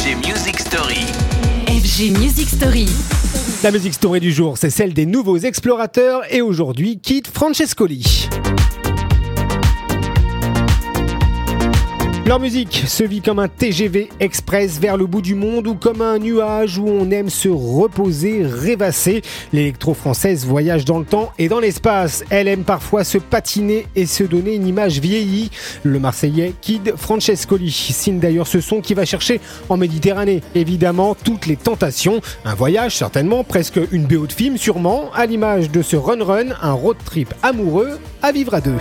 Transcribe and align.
FG 0.00 0.16
Music 0.26 0.58
Story. 0.58 1.04
FG 1.66 2.18
Music 2.18 2.48
Story. 2.48 2.86
La 3.62 3.70
musique 3.70 3.92
story 3.92 4.18
du 4.18 4.32
jour, 4.32 4.56
c'est 4.56 4.70
celle 4.70 4.94
des 4.94 5.04
nouveaux 5.04 5.36
explorateurs 5.36 6.22
et 6.30 6.40
aujourd'hui, 6.40 6.98
Kid 6.98 7.26
Francescoli. 7.26 8.02
Leur 12.26 12.38
musique 12.38 12.84
se 12.86 13.02
vit 13.02 13.22
comme 13.22 13.38
un 13.38 13.48
TGV 13.48 14.08
express 14.20 14.78
vers 14.78 14.96
le 14.96 15.06
bout 15.06 15.22
du 15.22 15.34
monde 15.34 15.66
ou 15.66 15.74
comme 15.74 16.00
un 16.00 16.18
nuage 16.18 16.78
où 16.78 16.86
on 16.86 17.10
aime 17.10 17.30
se 17.30 17.48
reposer, 17.48 18.42
rêvasser. 18.44 19.22
L'électro-française 19.52 20.44
voyage 20.46 20.84
dans 20.84 20.98
le 20.98 21.04
temps 21.04 21.32
et 21.38 21.48
dans 21.48 21.58
l'espace. 21.58 22.22
Elle 22.30 22.46
aime 22.46 22.62
parfois 22.62 23.02
se 23.02 23.18
patiner 23.18 23.86
et 23.96 24.06
se 24.06 24.22
donner 24.22 24.54
une 24.54 24.66
image 24.66 25.00
vieillie. 25.00 25.50
Le 25.82 25.98
Marseillais 25.98 26.54
Kid 26.60 26.94
Francescoli 26.96 27.70
signe 27.70 28.20
d'ailleurs 28.20 28.46
ce 28.46 28.60
son 28.60 28.80
qui 28.80 28.94
va 28.94 29.04
chercher 29.04 29.40
en 29.68 29.76
Méditerranée. 29.76 30.42
Évidemment, 30.54 31.16
toutes 31.16 31.46
les 31.46 31.56
tentations. 31.56 32.20
Un 32.44 32.54
voyage 32.54 32.96
certainement, 32.96 33.42
presque 33.44 33.80
une 33.90 34.06
BO 34.06 34.26
de 34.26 34.32
film 34.32 34.56
sûrement, 34.56 35.10
à 35.14 35.26
l'image 35.26 35.70
de 35.70 35.82
ce 35.82 35.96
Run 35.96 36.22
Run, 36.22 36.48
un 36.62 36.72
road 36.72 36.98
trip 37.04 37.34
amoureux 37.42 37.98
à 38.22 38.30
vivre 38.30 38.54
à 38.54 38.60
deux. 38.60 38.78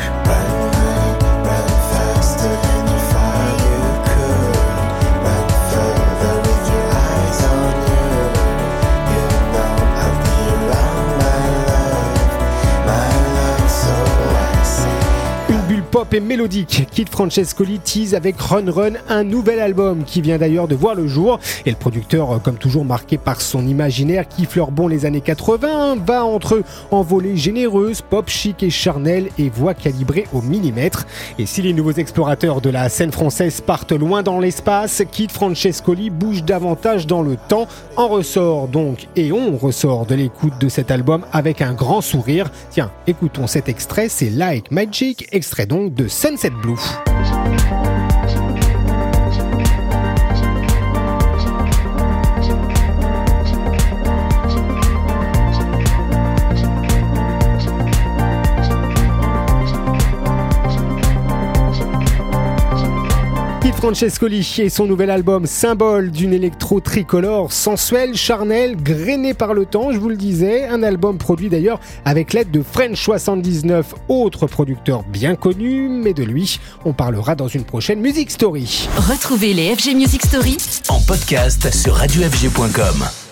be 15.50 15.59
bulle 15.70 15.84
pop 15.84 16.12
et 16.16 16.20
mélodique. 16.20 16.88
Kid 16.90 17.10
Francescoli 17.10 17.78
tease 17.78 18.16
avec 18.16 18.42
Run 18.42 18.72
Run, 18.72 18.94
un 19.08 19.24
nouvel 19.24 19.60
album 19.60 20.04
qui 20.04 20.20
vient 20.20 20.40
d'ailleurs 20.40 20.68
de 20.68 20.74
voir 20.74 20.96
le 20.96 21.06
jour. 21.06 21.40
Et 21.68 21.70
le 21.70 21.76
producteur, 21.76 22.32
euh, 22.32 22.38
comme 22.40 22.58
toujours 22.58 22.86
marqué 22.86 23.20
par 23.20 23.40
son 23.40 23.68
imaginaire 23.68 24.28
qui 24.28 24.46
fleure 24.46 24.72
bon 24.72 24.88
les 24.88 25.06
années 25.06 25.22
80, 25.22 25.98
va 26.04 26.26
entre 26.26 26.64
envolée 26.90 27.38
généreuse, 27.38 28.02
pop 28.02 28.28
chic 28.30 28.64
et 28.64 28.72
charnel 28.72 29.30
et 29.38 29.52
voix 29.52 29.76
calibrée 29.76 30.26
au 30.34 30.42
millimètre. 30.42 31.06
Et 31.38 31.46
si 31.46 31.62
les 31.62 31.74
nouveaux 31.74 31.92
explorateurs 31.92 32.62
de 32.62 32.72
la 32.72 32.90
scène 32.90 33.12
française 33.12 33.62
partent 33.62 33.92
loin 33.92 34.24
dans 34.24 34.40
l'espace, 34.40 35.04
Kid 35.12 35.32
Francescoli 35.32 36.10
bouge 36.10 36.44
davantage 36.44 37.06
dans 37.06 37.22
le 37.22 37.38
temps. 37.48 37.68
En 37.96 38.08
ressort 38.08 38.70
donc, 38.70 39.08
et 39.16 39.32
on 39.32 39.56
ressort 39.56 40.08
de 40.08 40.16
l'écoute 40.16 40.60
de 40.60 40.68
cet 40.68 40.90
album 40.90 41.26
avec 41.32 41.62
un 41.62 41.74
grand 41.74 42.02
sourire. 42.02 42.50
Tiens, 42.72 42.90
écoutons 43.06 43.46
cet 43.46 43.70
extrait, 43.70 44.10
c'est 44.10 44.32
Like 44.32 44.72
Magic, 44.72 45.28
extrait 45.32 45.59
donc 45.66 45.94
de 45.94 46.08
Sunset 46.08 46.52
Blue. 46.52 46.80
Kid 63.70 63.76
Francescoli 63.76 64.56
et 64.58 64.70
son 64.70 64.88
nouvel 64.88 65.12
album, 65.12 65.46
symbole 65.46 66.10
d'une 66.10 66.34
électro 66.34 66.80
tricolore 66.80 67.54
sensuelle, 67.54 68.16
charnelle, 68.16 68.76
grainée 68.76 69.36
par 69.36 69.54
le 69.54 69.68
temps, 69.68 69.92
je 69.92 70.00
vous 70.00 70.10
le 70.10 70.16
disais. 70.16 70.66
Un 70.66 70.82
album 70.82 71.20
produit 71.20 71.50
d'ailleurs 71.50 71.80
avec 72.04 72.34
l'aide 72.34 72.50
de 72.50 72.64
French 72.64 73.00
79, 73.00 73.94
autre 74.08 74.48
producteur 74.48 75.04
bien 75.04 75.36
connu, 75.36 75.88
mais 75.88 76.16
de 76.16 76.24
lui, 76.24 76.60
on 76.84 76.94
parlera 76.94 77.36
dans 77.36 77.48
une 77.48 77.64
prochaine 77.64 78.00
Music 78.00 78.32
Story. 78.32 78.90
Retrouvez 78.96 79.54
les 79.54 79.76
FG 79.76 79.94
Music 79.94 80.26
Story 80.26 80.58
En 80.88 81.00
podcast 81.02 81.72
sur 81.72 81.94
radiofg.com. 81.94 83.29